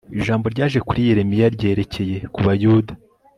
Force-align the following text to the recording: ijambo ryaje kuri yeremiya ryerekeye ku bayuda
ijambo 0.17 0.45
ryaje 0.53 0.79
kuri 0.87 0.99
yeremiya 1.07 1.47
ryerekeye 1.55 2.17
ku 2.33 2.39
bayuda 2.45 2.93